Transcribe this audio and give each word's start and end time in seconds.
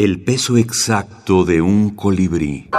El 0.00 0.22
peso 0.22 0.56
exacto 0.56 1.44
de 1.44 1.60
un 1.60 1.90
colibrí. 1.90 2.70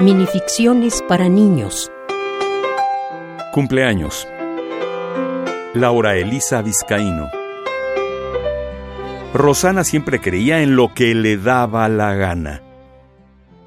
Minificciones 0.00 1.04
para 1.06 1.28
niños. 1.28 1.92
Cumpleaños. 3.52 4.26
Laura 5.74 6.16
Elisa 6.16 6.62
Vizcaíno. 6.62 7.28
Rosana 9.34 9.84
siempre 9.84 10.18
creía 10.18 10.62
en 10.62 10.76
lo 10.76 10.94
que 10.94 11.14
le 11.14 11.36
daba 11.36 11.90
la 11.90 12.14
gana. 12.14 12.62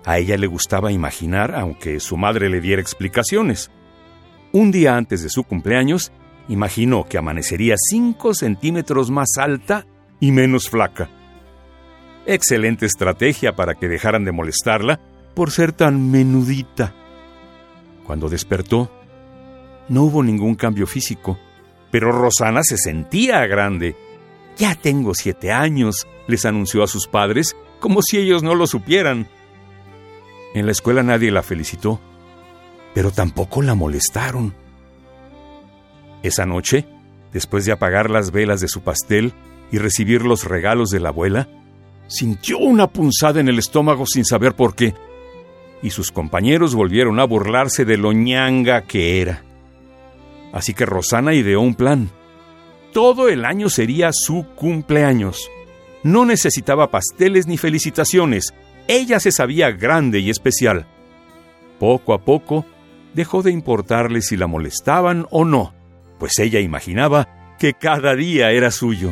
A 0.03 0.17
ella 0.17 0.35
le 0.35 0.47
gustaba 0.47 0.91
imaginar, 0.91 1.53
aunque 1.53 1.99
su 1.99 2.17
madre 2.17 2.49
le 2.49 2.59
diera 2.59 2.81
explicaciones. 2.81 3.69
Un 4.51 4.71
día 4.71 4.97
antes 4.97 5.21
de 5.21 5.29
su 5.29 5.43
cumpleaños, 5.43 6.11
imaginó 6.49 7.05
que 7.05 7.17
amanecería 7.17 7.75
5 7.77 8.33
centímetros 8.33 9.09
más 9.11 9.37
alta 9.37 9.85
y 10.19 10.31
menos 10.31 10.69
flaca. 10.69 11.09
Excelente 12.25 12.85
estrategia 12.85 13.55
para 13.55 13.75
que 13.75 13.87
dejaran 13.87 14.25
de 14.25 14.33
molestarla 14.33 14.99
por 15.33 15.51
ser 15.51 15.71
tan 15.71 16.11
menudita. 16.11 16.93
Cuando 18.05 18.27
despertó, 18.27 18.91
no 19.87 20.03
hubo 20.03 20.23
ningún 20.23 20.55
cambio 20.55 20.85
físico, 20.85 21.39
pero 21.91 22.11
Rosana 22.11 22.61
se 22.63 22.77
sentía 22.77 23.45
grande. 23.47 23.95
Ya 24.57 24.75
tengo 24.75 25.13
siete 25.13 25.51
años, 25.51 26.07
les 26.27 26.45
anunció 26.45 26.83
a 26.83 26.87
sus 26.87 27.07
padres, 27.07 27.55
como 27.79 28.01
si 28.01 28.17
ellos 28.17 28.43
no 28.43 28.55
lo 28.55 28.67
supieran. 28.67 29.27
En 30.53 30.65
la 30.65 30.71
escuela 30.71 31.03
nadie 31.03 31.31
la 31.31 31.43
felicitó, 31.43 31.99
pero 32.93 33.11
tampoco 33.11 33.61
la 33.61 33.75
molestaron. 33.75 34.53
Esa 36.23 36.45
noche, 36.45 36.85
después 37.33 37.65
de 37.65 37.71
apagar 37.71 38.09
las 38.09 38.31
velas 38.31 38.61
de 38.61 38.67
su 38.67 38.81
pastel 38.81 39.33
y 39.71 39.77
recibir 39.77 40.23
los 40.23 40.45
regalos 40.45 40.89
de 40.89 40.99
la 40.99 41.09
abuela, 41.09 41.47
sintió 42.07 42.57
una 42.57 42.87
punzada 42.87 43.39
en 43.39 43.47
el 43.47 43.59
estómago 43.59 44.05
sin 44.05 44.25
saber 44.25 44.55
por 44.55 44.75
qué, 44.75 44.95
y 45.81 45.91
sus 45.91 46.11
compañeros 46.11 46.75
volvieron 46.75 47.19
a 47.19 47.23
burlarse 47.23 47.85
de 47.85 47.97
lo 47.97 48.11
ñanga 48.11 48.81
que 48.81 49.21
era. 49.21 49.43
Así 50.51 50.73
que 50.73 50.85
Rosana 50.85 51.33
ideó 51.33 51.61
un 51.61 51.75
plan. 51.75 52.09
Todo 52.91 53.29
el 53.29 53.45
año 53.45 53.69
sería 53.69 54.09
su 54.11 54.45
cumpleaños. 54.55 55.49
No 56.03 56.25
necesitaba 56.25 56.89
pasteles 56.89 57.45
ni 57.45 57.57
felicitaciones. 57.57 58.53
Ella 58.87 59.19
se 59.19 59.31
sabía 59.31 59.71
grande 59.71 60.19
y 60.19 60.29
especial. 60.29 60.87
Poco 61.79 62.13
a 62.13 62.25
poco, 62.25 62.65
dejó 63.13 63.43
de 63.43 63.51
importarle 63.51 64.21
si 64.21 64.35
la 64.35 64.47
molestaban 64.47 65.27
o 65.29 65.45
no, 65.45 65.73
pues 66.19 66.37
ella 66.37 66.59
imaginaba 66.59 67.55
que 67.57 67.73
cada 67.73 68.15
día 68.15 68.51
era 68.51 68.69
suyo. 68.69 69.11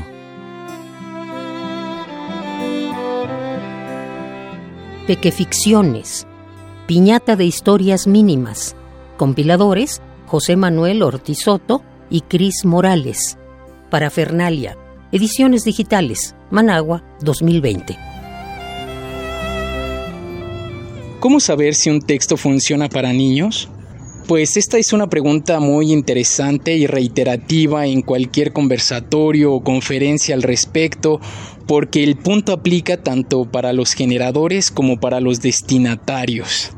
Pequeficciones. 5.07 6.27
Piñata 6.85 7.35
de 7.35 7.45
historias 7.45 8.07
mínimas. 8.07 8.75
Compiladores 9.15 10.01
José 10.27 10.57
Manuel 10.57 11.01
Ortizoto 11.01 11.81
y 12.09 12.21
Cris 12.21 12.65
Morales. 12.65 13.37
Parafernalia. 13.89 14.77
Ediciones 15.13 15.63
digitales. 15.63 16.35
Managua 16.51 17.03
2020. 17.21 17.97
¿Cómo 21.21 21.39
saber 21.39 21.73
si 21.73 21.89
un 21.89 22.01
texto 22.01 22.37
funciona 22.37 22.89
para 22.89 23.11
niños? 23.11 23.69
Pues 24.27 24.57
esta 24.57 24.77
es 24.77 24.91
una 24.91 25.07
pregunta 25.07 25.61
muy 25.61 25.93
interesante 25.93 26.75
y 26.75 26.85
reiterativa 26.85 27.85
en 27.85 28.01
cualquier 28.01 28.51
conversatorio 28.51 29.53
o 29.53 29.63
conferencia 29.63 30.35
al 30.35 30.43
respecto, 30.43 31.21
porque 31.65 32.03
el 32.03 32.17
punto 32.17 32.51
aplica 32.51 32.97
tanto 32.97 33.45
para 33.45 33.71
los 33.71 33.93
generadores 33.93 34.69
como 34.69 34.99
para 34.99 35.21
los 35.21 35.41
destinatarios. 35.41 36.71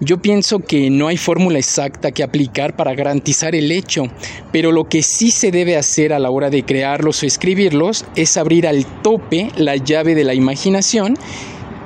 Yo 0.00 0.20
pienso 0.20 0.58
que 0.58 0.90
no 0.90 1.06
hay 1.06 1.16
fórmula 1.16 1.60
exacta 1.60 2.10
que 2.10 2.24
aplicar 2.24 2.74
para 2.74 2.94
garantizar 2.94 3.54
el 3.54 3.70
hecho, 3.70 4.08
pero 4.50 4.72
lo 4.72 4.88
que 4.88 5.04
sí 5.04 5.30
se 5.30 5.52
debe 5.52 5.76
hacer 5.76 6.12
a 6.12 6.18
la 6.18 6.30
hora 6.30 6.50
de 6.50 6.64
crearlos 6.64 7.22
o 7.22 7.26
escribirlos 7.26 8.04
es 8.16 8.36
abrir 8.36 8.66
al 8.66 8.84
tope 9.02 9.50
la 9.56 9.76
llave 9.76 10.16
de 10.16 10.24
la 10.24 10.34
imaginación 10.34 11.16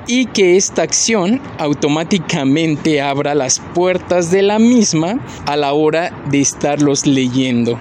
y 0.07 0.25
que 0.27 0.57
esta 0.57 0.81
acción 0.81 1.41
automáticamente 1.57 3.01
abra 3.01 3.35
las 3.35 3.59
puertas 3.59 4.31
de 4.31 4.41
la 4.41 4.59
misma 4.59 5.19
a 5.45 5.55
la 5.55 5.73
hora 5.73 6.11
de 6.29 6.41
estarlos 6.41 7.05
leyendo. 7.05 7.79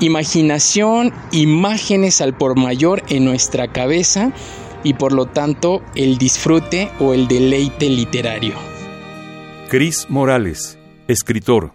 Imaginación, 0.00 1.12
imágenes 1.30 2.20
al 2.20 2.36
por 2.36 2.58
mayor 2.58 3.02
en 3.08 3.24
nuestra 3.24 3.68
cabeza 3.68 4.32
y 4.84 4.94
por 4.94 5.12
lo 5.12 5.26
tanto 5.26 5.82
el 5.94 6.18
disfrute 6.18 6.90
o 6.98 7.14
el 7.14 7.28
deleite 7.28 7.88
literario. 7.88 8.54
Cris 9.68 10.06
Morales, 10.08 10.78
escritor, 11.08 11.72